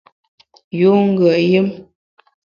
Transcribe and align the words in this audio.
Yun 0.79 0.99
ngùet 1.11 1.39
yùm! 1.51 1.67